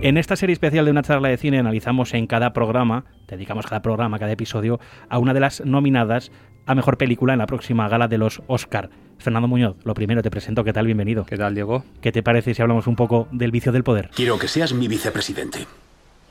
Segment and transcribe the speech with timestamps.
[0.00, 3.82] En esta serie especial de una charla de cine analizamos en cada programa, dedicamos cada
[3.82, 4.78] programa, cada episodio,
[5.08, 6.30] a una de las nominadas
[6.66, 8.90] a mejor película en la próxima gala de los Oscar.
[9.18, 10.86] Fernando Muñoz, lo primero te presento, ¿qué tal?
[10.86, 11.24] Bienvenido.
[11.24, 11.84] ¿Qué tal, Diego?
[12.00, 14.10] ¿Qué te parece si hablamos un poco del vicio del poder?
[14.14, 15.66] Quiero que seas mi vicepresidente.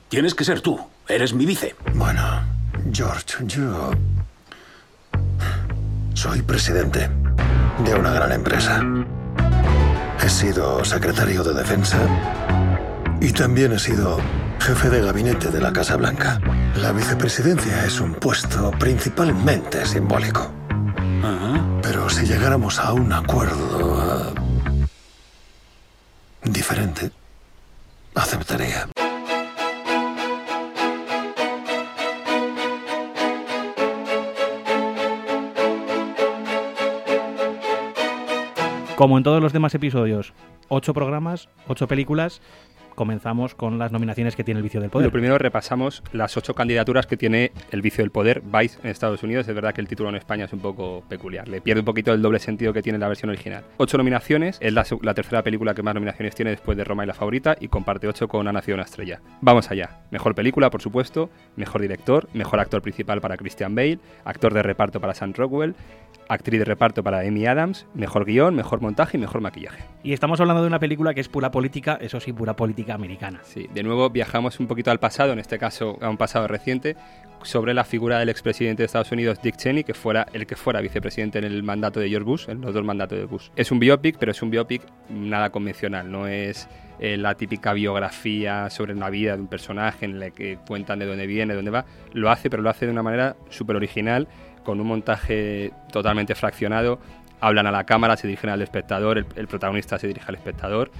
[0.08, 0.80] Tienes que ser tú.
[1.10, 1.76] Eres mi vice.
[1.94, 2.22] Bueno,
[2.94, 3.92] George, yo
[6.14, 7.10] soy presidente
[7.84, 8.82] de una gran empresa.
[10.24, 12.00] He sido secretario de defensa
[13.20, 14.18] y también he sido
[14.60, 16.40] jefe de gabinete de la Casa Blanca.
[16.76, 20.52] La vicepresidencia es un puesto principalmente simbólico.
[21.82, 24.88] Pero si llegáramos a un acuerdo eh,
[26.44, 27.12] diferente,
[28.14, 28.88] aceptaría.
[38.96, 40.34] Como en todos los demás episodios,
[40.70, 42.42] ocho programas, ocho películas
[42.98, 45.06] comenzamos con las nominaciones que tiene el vicio del poder.
[45.06, 49.22] Lo primero repasamos las ocho candidaturas que tiene el vicio del poder, Vice en Estados
[49.22, 49.48] Unidos.
[49.48, 52.12] Es verdad que el título en España es un poco peculiar, le pierde un poquito
[52.12, 53.64] el doble sentido que tiene la versión original.
[53.78, 57.08] Ocho nominaciones, es la, la tercera película que más nominaciones tiene después de Roma y
[57.08, 59.22] la favorita y comparte ocho con Ha nacido una estrella.
[59.42, 60.00] Vamos allá.
[60.10, 65.00] Mejor película, por supuesto, mejor director, mejor actor principal para Christian Bale, actor de reparto
[65.00, 65.76] para Sam Rockwell,
[66.30, 69.84] actriz de reparto para Amy Adams, mejor guion, mejor montaje y mejor maquillaje.
[70.04, 73.42] Y estamos hablando de una película que es pura política, eso sí, pura política americana.
[73.44, 76.96] Sí, de nuevo viajamos un poquito al pasado, en este caso a un pasado reciente,
[77.44, 80.82] sobre la figura del expresidente de Estados Unidos, Dick Cheney, que fuera el que fuera
[80.82, 83.50] vicepresidente en el mandato de George Bush, en los dos mandatos de Bush.
[83.56, 86.68] Es un biopic, pero es un biopic nada convencional, no es
[87.00, 91.06] eh, la típica biografía sobre una vida de un personaje en la que cuentan de
[91.06, 91.86] dónde viene, de dónde va.
[92.14, 94.28] Lo hace, pero lo hace de una manera súper original,
[94.64, 97.00] con un montaje totalmente fraccionado.
[97.40, 100.92] Hablan a la cámara, se dirigen al espectador, el, el protagonista se dirige al espectador.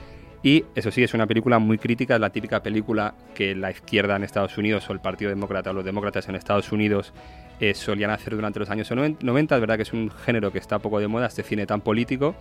[0.44, 4.16] Y eso sí, es una película muy crítica, es la típica película que la izquierda
[4.16, 7.12] en Estados Unidos o el Partido Demócrata o los demócratas en Estados Unidos
[7.60, 9.56] eh, solían hacer durante los años 90.
[9.56, 12.36] Es verdad que es un género que está poco de moda, este cine tan político,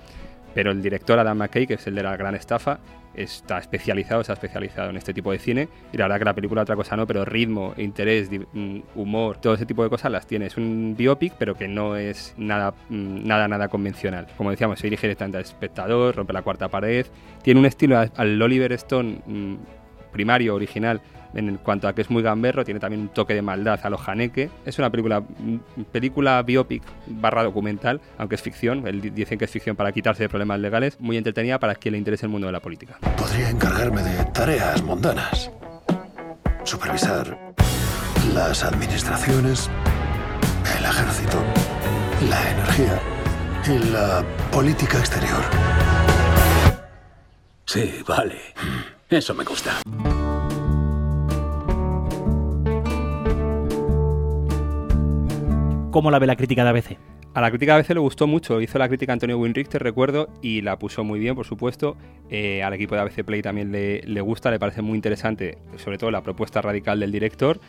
[0.56, 2.78] pero el director Adam McKay, que es el de la gran estafa,
[3.15, 5.69] está especializado, se ha especializado en este tipo de cine.
[5.93, 9.53] Y la verdad que la película otra cosa no, pero ritmo, interés, mm, humor, todo
[9.53, 10.47] ese tipo de cosas las tiene.
[10.47, 14.27] Es un biopic, pero que no es nada, mm, nada, nada convencional.
[14.39, 17.05] Como decíamos, se dirige directamente al espectador, rompe la cuarta pared.
[17.43, 19.55] Tiene un estilo al- al Oliver Stone mm,
[20.11, 21.03] primario, original,
[21.36, 23.98] en cuanto a que es muy gamberro, tiene también un toque de maldad a lo
[24.04, 24.50] Haneke.
[24.64, 25.22] Es una película,
[25.92, 28.82] película biopic barra documental, aunque es ficción,
[29.14, 32.26] dicen que es ficción para quitarse de problemas legales, muy entretenida para quien le interese
[32.26, 32.98] el mundo de la política.
[33.16, 35.50] Podría encargarme de tareas mundanas.
[36.64, 37.38] Supervisar
[38.34, 39.70] las administraciones,
[40.78, 41.38] el ejército,
[42.28, 43.00] la energía
[43.68, 45.42] y la política exterior.
[47.66, 48.41] Sí, vale.
[49.08, 49.72] Eso me gusta.
[55.97, 56.99] ¿Cómo la ve la crítica de ABC?
[57.33, 60.61] A la crítica a veces le gustó mucho, hizo la crítica Antonio Winrichter, recuerdo, y
[60.61, 61.97] la puso muy bien, por supuesto.
[62.29, 65.97] Eh, al equipo de ABC Play también le, le gusta, le parece muy interesante, sobre
[65.97, 67.61] todo la propuesta radical del director.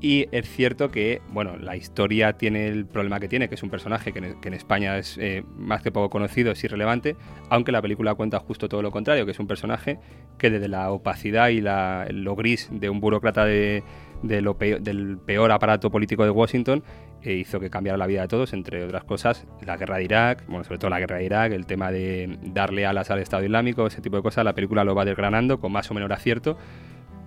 [0.00, 3.70] Y es cierto que, bueno, la historia tiene el problema que tiene, que es un
[3.70, 7.16] personaje que en, España es eh, más que poco conocido, es irrelevante,
[7.48, 9.98] aunque la película cuenta justo todo lo contrario, que es un personaje
[10.38, 13.82] que desde la opacidad y la- lo gris de un burócrata de,
[14.22, 16.82] del peor aparato político de Washington
[17.22, 20.44] eh, hizo que cambiara la vida de todos, entre otras cosas, la guerra de Irak,
[20.46, 23.86] bueno, sobre todo la guerra de Irak, el tema de darle alas al Estado Islámico,
[23.86, 26.58] ese tipo de cosas, la película lo va desgranando con más o menos acierto,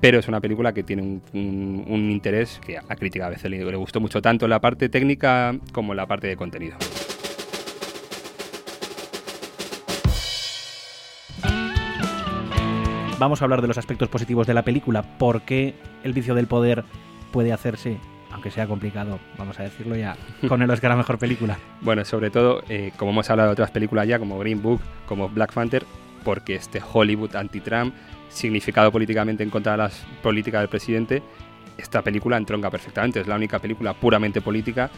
[0.02, 3.50] pero es una película que tiene un, un- un interés que a crítica a veces
[3.52, 6.78] le, le gustó mucho tanto la parte técnica como la parte de contenido.
[13.18, 15.74] Vamos a hablar de los aspectos positivos de la película, por qué
[16.04, 16.86] el vicio del poder
[17.34, 17.98] puede hacerse,
[18.32, 20.16] aunque sea complicado, vamos a decirlo ya,
[20.48, 21.58] con el Oscar a Mejor Película.
[21.82, 25.28] Bueno, sobre todo, eh, como hemos hablado de otras películas ya, como Green Book, como
[25.28, 25.84] Black Panther,
[26.20, 27.94] porque este Hollywood anti-Trump,
[28.30, 31.24] significado políticamente en contra de las políticas del presidente,
[31.78, 33.20] esta película entronca perfectamente.
[33.22, 34.90] Es la única película puramente política.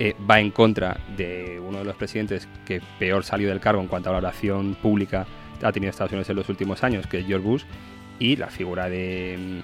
[0.00, 3.86] eh, va en contra de uno de los presidentes que peor salió del cargo en
[3.86, 5.26] cuanto a la oración pública
[5.62, 7.64] ha tenido Estados Unidos en los últimos años, que es George Bush,
[8.18, 9.62] y la figura de,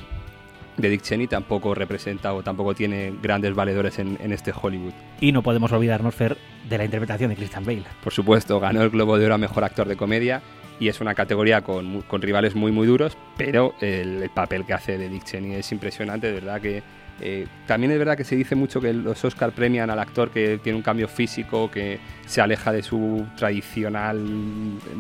[0.77, 4.93] mm, de Dick Cheney tampoco representa o tampoco tiene grandes valedores en, en este Hollywood.
[5.23, 6.37] Y no podemos olvidarnos, Fer,
[6.69, 7.85] de la interpretación de Christian Bale.
[8.05, 10.43] Por supuesto, ganó el Globo de Oro a Mejor Actor de Comedia
[10.79, 14.75] y es una categoría con, con rivales muy muy duros, pero el, el papel que
[14.75, 16.83] hace de Dick Cheney es impresionante, de verdad que
[17.21, 20.59] Eh, también es verdad que se dice mucho que los Oscar premian al actor que
[20.63, 24.19] tiene un cambio físico, que se aleja de su tradicional,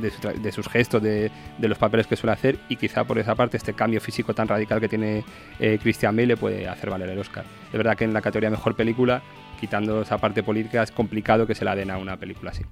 [0.00, 3.74] de, sus gestos, de, los papeles que suele hacer, y quizá por esa parte este
[3.74, 5.24] cambio físico tan radical que tiene
[5.60, 7.44] eh, Christian Bale le puede hacer valer el Oscar.
[7.70, 9.20] Es verdad que en la categoría Mejor Película,
[9.60, 12.64] quitando esa parte política, es complicado que se la den a una película así.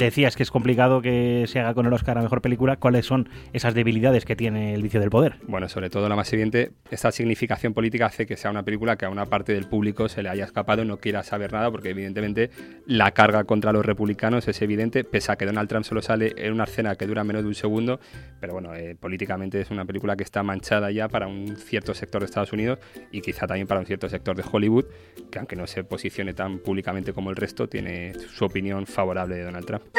[0.00, 2.76] Decías que es complicado que se haga con el Oscar a Mejor Película.
[2.76, 5.36] ¿Cuáles son esas debilidades que tiene El vicio del poder?
[5.46, 9.04] Bueno, sobre todo la más evidente, esta significación política hace que sea una película que
[9.04, 11.90] a una parte del público se le haya escapado y no quiera saber nada, porque
[11.90, 12.48] evidentemente
[12.86, 16.54] la carga contra los republicanos es evidente, pese a que Donald Trump solo sale en
[16.54, 18.00] una escena que dura menos de un segundo,
[18.40, 22.22] pero bueno, eh, políticamente es una película que está manchada ya para un cierto sector
[22.22, 22.78] de Estados Unidos
[23.12, 24.86] y quizá también para un cierto sector de Hollywood,
[25.30, 29.42] que aunque no se posicione tan públicamente como el resto, tiene su opinión favorable de
[29.44, 29.89] Donald Trump.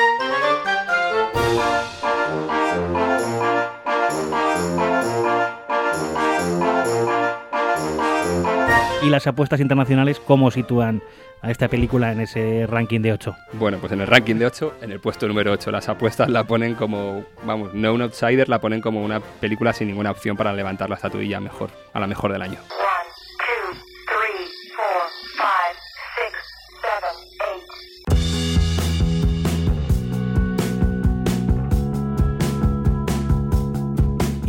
[9.04, 11.02] ¿Y las apuestas internacionales cómo sitúan
[11.42, 13.36] a esta película en ese ranking de 8?
[13.54, 16.44] Bueno, pues en el ranking de 8, en el puesto número 8, las apuestas la
[16.44, 20.54] ponen como, vamos, no un outsider, la ponen como una película sin ninguna opción para
[20.54, 22.60] levantar la estatuilla mejor, a la mejor del año.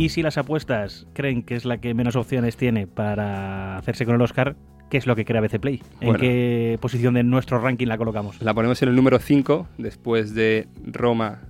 [0.03, 4.15] Y si las apuestas creen que es la que menos opciones tiene para hacerse con
[4.15, 4.57] el Oscar,
[4.89, 5.81] ¿qué es lo que crea BC Play?
[6.01, 8.41] ¿En qué posición de nuestro ranking la colocamos?
[8.41, 11.43] La ponemos en el número 5, después de Roma,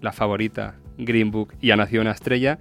[0.00, 2.58] La Favorita, Green Book y Ha Nacido una Estrella.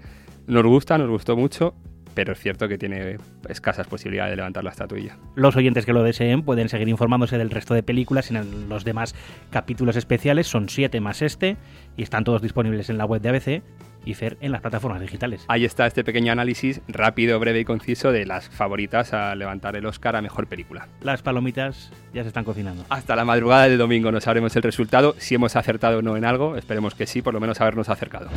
[0.48, 1.76] Nos gusta, nos gustó mucho,
[2.18, 3.18] pero es cierto que tiene
[3.48, 5.16] escasas posibilidades de levantar la estatuilla.
[5.36, 9.14] Los oyentes que lo deseen pueden seguir informándose del resto de películas en los demás
[9.52, 11.58] capítulos especiales, son siete más este,
[11.96, 13.64] y están todos disponibles en la web de ABC
[14.04, 15.46] y Fer en las plataformas digitales.
[15.48, 19.86] Ahí está este pequeño análisis rápido, breve y conciso de las favoritas a levantar el
[19.86, 20.88] Oscar a Mejor Película.
[21.02, 22.84] Las palomitas ya se están cocinando.
[22.90, 26.26] Hasta la madrugada de domingo nos sabremos el resultado, si hemos acertado o no en
[26.26, 28.32] algo, esperemos que sí, por lo menos habernos acercado.